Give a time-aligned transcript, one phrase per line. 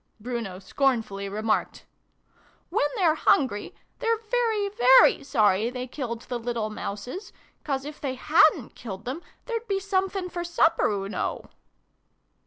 [0.19, 1.85] Bruno scornfully remarked."
[2.71, 7.31] When they're hungry, they're very, very sorry they killed the little Mouses,
[7.63, 11.51] 'cause if they hadrtt killed them there'd be sumfin for supper, oo know